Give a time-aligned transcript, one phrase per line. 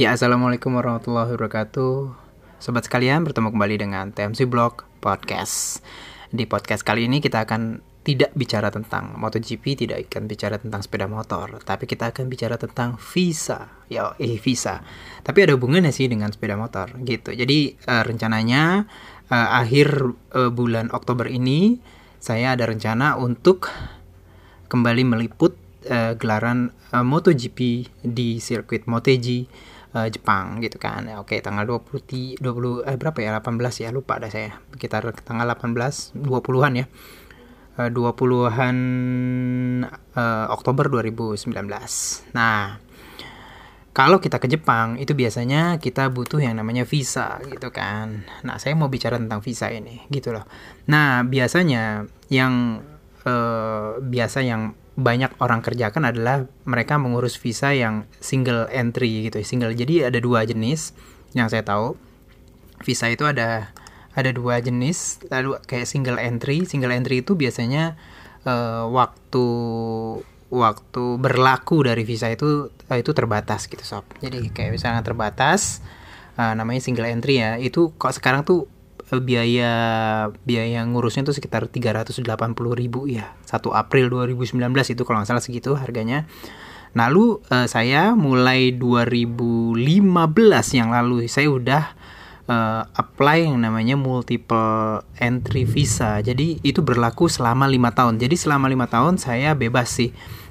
[0.00, 2.16] Ya, Assalamualaikum warahmatullahi wabarakatuh.
[2.56, 5.84] Sobat sekalian, bertemu kembali dengan TMC Blog Podcast.
[6.32, 11.04] Di podcast kali ini kita akan tidak bicara tentang MotoGP, tidak akan bicara tentang sepeda
[11.04, 13.76] motor Tapi kita akan bicara tentang visa.
[13.92, 14.80] Ya, eh visa.
[15.20, 17.36] Tapi ada hubungannya sih dengan sepeda motor gitu.
[17.36, 18.88] Jadi uh, rencananya
[19.28, 21.76] uh, akhir uh, bulan Oktober ini
[22.16, 23.68] Saya ada rencana untuk
[24.72, 25.60] kembali meliput
[25.92, 31.06] uh, gelaran uh, MotoGP di sirkuit Motegi uh, Jepang gitu kan.
[31.06, 33.30] Ya, oke, tanggal 20 20 eh berapa ya?
[33.38, 34.58] 18 ya, lupa dah saya.
[34.74, 36.86] Sekitar tanggal 18 20-an ya.
[37.78, 38.76] Uh, 20-an
[40.14, 41.54] uh, Oktober 2019.
[42.36, 42.82] Nah,
[43.90, 48.22] kalau kita ke Jepang itu biasanya kita butuh yang namanya visa gitu kan.
[48.46, 50.46] Nah, saya mau bicara tentang visa ini gitu loh.
[50.86, 52.86] Nah, biasanya yang
[53.26, 59.72] uh, biasa yang banyak orang kerjakan adalah mereka mengurus visa yang single entry gitu single.
[59.74, 60.92] Jadi ada dua jenis
[61.36, 61.94] yang saya tahu.
[62.80, 63.70] Visa itu ada
[64.16, 66.66] ada dua jenis lalu kayak single entry.
[66.66, 67.94] Single entry itu biasanya
[68.44, 69.46] uh, waktu
[70.50, 74.02] waktu berlaku dari visa itu uh, itu terbatas gitu sob.
[74.18, 75.78] Jadi kayak misalnya terbatas
[76.34, 77.56] uh, namanya single entry ya.
[77.62, 78.66] Itu kok sekarang tuh
[79.22, 79.72] biaya
[80.44, 82.26] biaya ngurusnya tuh sekitar 380
[82.76, 83.32] ribu ya.
[83.48, 84.60] 1 April 2019
[84.92, 86.28] itu kalau nggak salah segitu harganya.
[86.92, 89.78] Lalu uh, saya mulai 2015
[90.74, 91.84] yang lalu saya udah
[92.50, 96.18] uh, apply yang namanya multiple entry visa.
[96.18, 98.18] Jadi itu berlaku selama lima tahun.
[98.18, 100.10] Jadi selama lima tahun saya bebas sih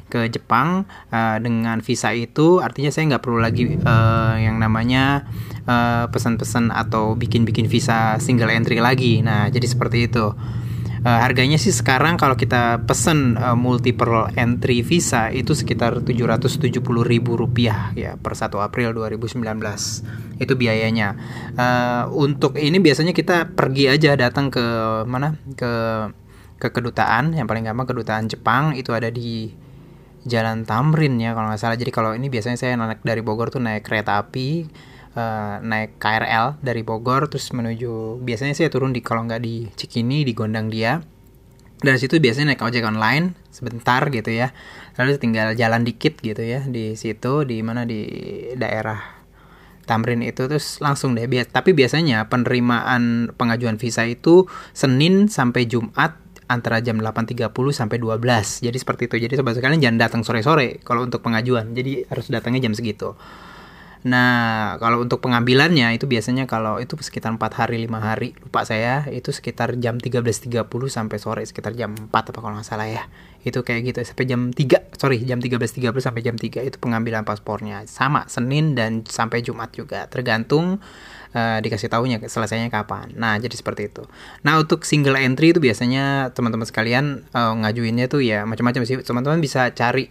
[0.09, 2.63] ke Jepang uh, dengan visa itu.
[2.63, 5.27] Artinya saya nggak perlu lagi uh, yang namanya
[5.69, 9.21] uh, pesan-pesan atau bikin-bikin visa single entry lagi.
[9.21, 10.33] Nah jadi seperti itu.
[10.99, 17.39] Uh, harganya sih sekarang kalau kita pesen uh, multiple entry visa itu sekitar 770 ribu
[17.39, 19.39] rupiah ya per 1 April 2019
[20.43, 21.15] itu biayanya.
[21.55, 24.65] Uh, untuk ini biasanya kita pergi aja datang ke
[25.07, 25.39] mana?
[25.55, 25.71] Ke
[26.59, 27.31] ke kedutaan.
[27.31, 28.75] Yang paling gampang kedutaan Jepang.
[28.75, 29.55] Itu ada di
[30.27, 31.79] Jalan Tamrin ya kalau nggak salah.
[31.79, 34.67] Jadi kalau ini biasanya saya naik dari Bogor tuh naik kereta api,
[35.15, 40.27] uh, naik KRL dari Bogor terus menuju biasanya saya turun di kalau nggak di Cikini
[40.27, 41.01] di Gondang dia.
[41.79, 44.51] Dari situ biasanya naik ojek online sebentar gitu ya.
[44.99, 48.03] Lalu tinggal jalan dikit gitu ya di situ di mana di
[48.59, 49.19] daerah
[49.87, 51.25] Tamrin itu terus langsung deh.
[51.25, 56.13] Tapi biasanya penerimaan pengajuan visa itu Senin sampai Jumat
[56.49, 58.65] antara jam 8.30 sampai 12.
[58.65, 59.15] Jadi seperti itu.
[59.25, 61.73] Jadi sobat sekalian jangan datang sore-sore kalau untuk pengajuan.
[61.73, 63.17] Jadi harus datangnya jam segitu.
[63.99, 69.03] Nah, kalau untuk pengambilannya itu biasanya kalau itu sekitar 4 hari 5 hari, lupa saya,
[69.11, 73.03] itu sekitar jam 13.30 sampai sore sekitar jam 4 apa kalau nggak salah ya.
[73.43, 77.83] Itu kayak gitu sampai jam 3, sorry jam 13.30 sampai jam 3 itu pengambilan paspornya.
[77.91, 80.79] Sama Senin dan sampai Jumat juga, tergantung
[81.35, 83.11] uh, dikasih tahunya selesainya kapan.
[83.19, 84.07] Nah, jadi seperti itu.
[84.47, 88.95] Nah, untuk single entry itu biasanya teman-teman sekalian uh, ngajuinnya tuh ya macam-macam sih.
[89.03, 90.07] Teman-teman bisa cari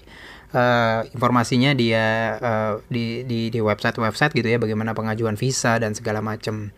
[0.53, 6.25] uh, informasinya dia uh, di di di website-website gitu ya bagaimana pengajuan visa dan segala
[6.25, 6.73] macam.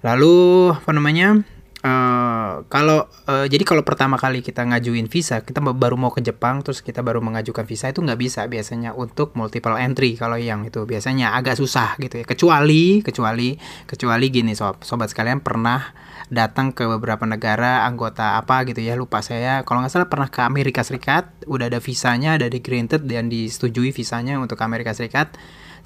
[0.00, 1.44] Lalu apa namanya?
[1.80, 6.60] Uh, kalau uh, jadi kalau pertama kali kita ngajuin visa kita baru mau ke Jepang
[6.60, 10.84] terus kita baru mengajukan visa itu nggak bisa biasanya untuk multiple entry kalau yang itu.
[10.84, 12.24] Biasanya agak susah gitu ya.
[12.28, 13.56] Kecuali kecuali
[13.88, 15.80] kecuali gini sob sobat sekalian pernah
[16.28, 19.64] datang ke beberapa negara anggota apa gitu ya lupa saya.
[19.64, 23.88] Kalau nggak salah pernah ke Amerika Serikat udah ada visanya ada di granted dan disetujui
[23.96, 25.32] visanya untuk Amerika Serikat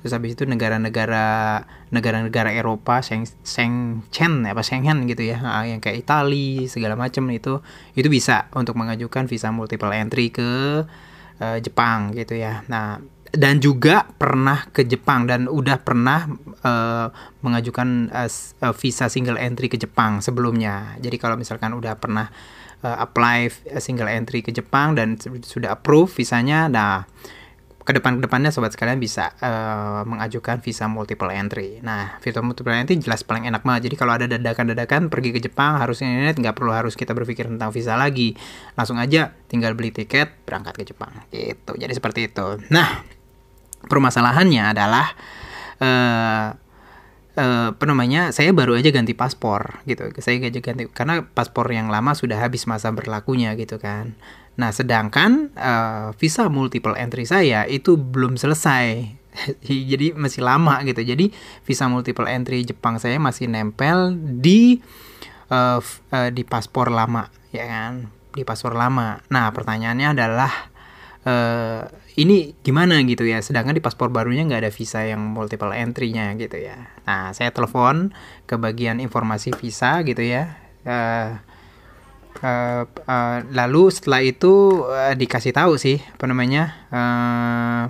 [0.05, 6.05] terus habis itu negara-negara negara-negara Eropa Seng Schengen apa Schengen gitu ya ah, yang kayak
[6.05, 7.65] Italia segala macam itu
[7.97, 10.85] itu bisa untuk mengajukan visa multiple entry ke
[11.41, 13.01] uh, Jepang gitu ya nah
[13.33, 16.29] dan juga pernah ke Jepang dan udah pernah
[16.69, 17.09] uh,
[17.41, 18.29] mengajukan uh,
[18.77, 20.95] visa single entry ke Jepang sebelumnya.
[21.03, 22.31] Jadi kalau misalkan udah pernah
[22.87, 23.51] uh, apply
[23.83, 27.11] single entry ke Jepang dan sudah approve visanya, nah
[27.85, 31.85] ke depan depannya sobat sekalian bisa uh, mengajukan visa multiple entry.
[31.85, 33.93] Nah, visa multiple entry jelas paling enak banget.
[33.93, 37.69] Jadi kalau ada dadakan-dadakan pergi ke Jepang harusnya ini nggak perlu harus kita berpikir tentang
[37.77, 38.33] visa lagi.
[38.73, 41.13] Langsung aja tinggal beli tiket berangkat ke Jepang.
[41.29, 41.73] Gitu.
[41.77, 42.57] Jadi seperti itu.
[42.73, 43.05] Nah,
[43.85, 45.07] permasalahannya adalah
[45.85, 46.57] uh,
[47.37, 51.91] uh, apa namanya saya baru aja ganti paspor gitu saya aja ganti karena paspor yang
[51.91, 54.15] lama sudah habis masa berlakunya gitu kan
[54.55, 59.19] nah sedangkan uh, visa multiple entry saya itu belum selesai.
[59.91, 61.03] Jadi masih lama gitu.
[61.03, 61.35] Jadi
[61.67, 64.79] visa multiple entry Jepang saya masih nempel di
[65.51, 68.15] uh, uh, di paspor lama ya kan?
[68.31, 69.19] Di paspor lama.
[69.31, 70.53] Nah pertanyaannya adalah
[71.27, 71.83] uh,
[72.15, 73.43] ini gimana gitu ya?
[73.43, 76.95] Sedangkan di paspor barunya nggak ada visa yang multiple entry-nya gitu ya.
[77.03, 78.15] Nah saya telepon
[78.47, 80.63] ke bagian informasi visa gitu ya.
[80.87, 81.43] Uh,
[82.43, 87.85] uh, uh, lalu setelah itu uh, dikasih tahu sih apa namanya uh,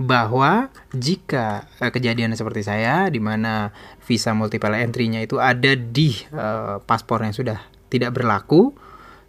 [0.00, 3.74] bahwa jika uh, kejadian seperti saya di mana
[4.06, 7.60] visa multiple entry-nya itu ada di uh, paspor yang sudah
[7.90, 8.72] tidak berlaku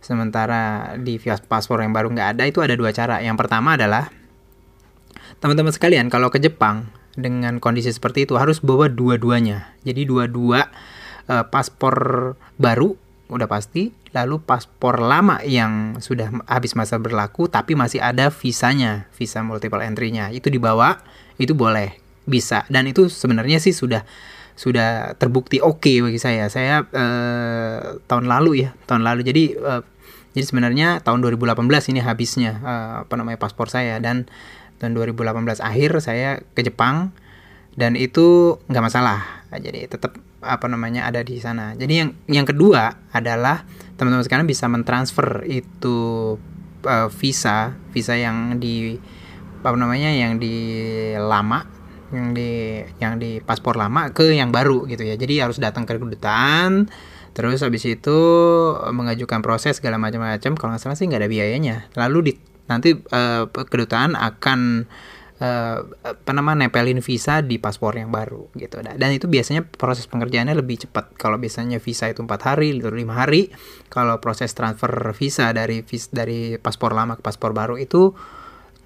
[0.01, 3.21] sementara di paspor yang baru nggak ada itu ada dua cara.
[3.21, 4.09] Yang pertama adalah
[5.43, 9.75] teman-teman sekalian kalau ke Jepang dengan kondisi seperti itu harus bawa dua-duanya.
[9.85, 10.71] Jadi dua-dua
[11.27, 12.95] uh, paspor baru
[13.31, 19.39] udah pasti lalu paspor lama yang sudah habis masa berlaku tapi masih ada visanya visa
[19.39, 20.29] multiple entry-nya.
[20.35, 20.99] Itu dibawa
[21.39, 21.95] itu boleh
[22.27, 22.67] bisa.
[22.67, 24.03] Dan itu sebenarnya sih sudah
[24.59, 26.51] sudah terbukti oke okay bagi saya.
[26.51, 29.23] Saya eh, tahun lalu ya tahun lalu.
[29.23, 29.81] Jadi eh,
[30.31, 33.95] jadi sebenarnya tahun 2018 ini habisnya eh, apa namanya paspor saya.
[34.03, 34.27] Dan
[34.83, 37.15] tahun 2018 akhir saya ke Jepang
[37.79, 39.47] dan itu nggak masalah.
[39.51, 41.77] Jadi tetap apa namanya ada di sana.
[41.77, 43.63] Jadi yang yang kedua adalah
[44.01, 46.33] teman-teman sekarang bisa mentransfer itu
[46.89, 48.97] uh, visa visa yang di
[49.61, 50.57] apa namanya yang di
[51.21, 51.61] lama
[52.09, 55.13] yang di yang di paspor lama ke yang baru gitu ya.
[55.13, 56.89] Jadi harus datang ke kedutaan
[57.37, 58.17] terus habis itu
[58.89, 60.57] mengajukan proses segala macam-macam.
[60.57, 61.85] Kalau nggak salah sih nggak ada biayanya.
[61.93, 62.33] Lalu di
[62.65, 64.89] nanti uh, kedutaan akan
[65.41, 68.79] uh, apa namanya nempelin visa di paspor yang baru gitu.
[68.79, 71.17] Dan itu biasanya proses pengerjaannya lebih cepat.
[71.17, 73.49] Kalau biasanya visa itu empat hari atau lima hari.
[73.89, 78.13] Kalau proses transfer visa dari vis dari paspor lama ke paspor baru itu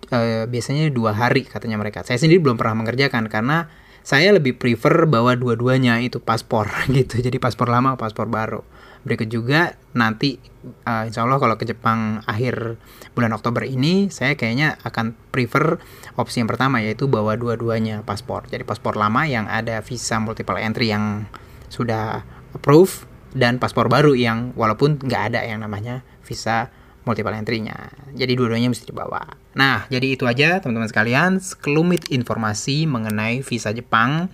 [0.09, 2.07] uh, biasanya dua hari katanya mereka.
[2.07, 3.67] Saya sendiri belum pernah mengerjakan karena
[4.05, 7.19] saya lebih prefer bawa dua-duanya itu paspor gitu.
[7.19, 8.63] Jadi paspor lama paspor baru
[9.05, 10.41] berikut juga nanti
[10.83, 12.81] uh, insya Allah kalau ke Jepang akhir
[13.13, 15.77] bulan Oktober ini saya kayaknya akan prefer
[16.17, 20.89] opsi yang pertama yaitu bawa dua-duanya paspor jadi paspor lama yang ada visa multiple entry
[20.89, 21.29] yang
[21.69, 22.25] sudah
[22.57, 23.05] approve
[23.35, 26.73] dan paspor baru yang walaupun nggak ada yang namanya visa
[27.05, 27.93] multiple entry-nya.
[28.17, 29.21] Jadi dua-duanya mesti dibawa.
[29.53, 34.27] Nah, jadi itu aja teman-teman sekalian, sekelumit informasi mengenai visa Jepang.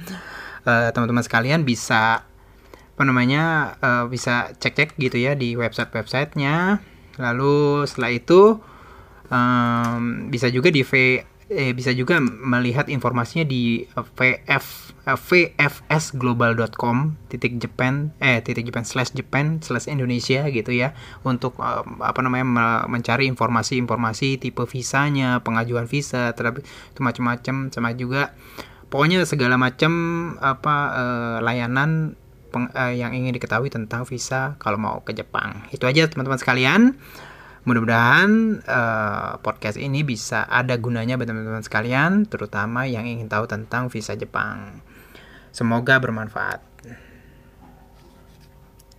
[0.61, 2.23] teman uh, teman-teman sekalian bisa
[3.01, 6.85] apa namanya uh, bisa cek-cek gitu ya di website-websitenya.
[7.17, 8.61] Lalu setelah itu
[9.33, 17.57] um, bisa juga di v eh, bisa juga melihat informasinya di vf uh, vfsglobal.com titik
[17.57, 20.93] Japan eh titik Japan slash Japan slash Indonesia gitu ya
[21.25, 28.37] untuk uh, apa namanya mencari informasi-informasi tipe visanya pengajuan visa terhadap itu macam-macam sama juga
[28.93, 29.91] pokoknya segala macam
[30.37, 32.20] apa uh, layanan
[32.51, 35.63] peng, uh, yang ingin diketahui tentang visa kalau mau ke Jepang.
[35.71, 36.99] Itu aja teman-teman sekalian.
[37.63, 43.87] Mudah-mudahan uh, podcast ini bisa ada gunanya bagi teman-teman sekalian, terutama yang ingin tahu tentang
[43.87, 44.83] visa Jepang.
[45.55, 46.59] Semoga bermanfaat.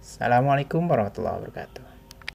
[0.00, 1.91] Assalamualaikum warahmatullahi wabarakatuh.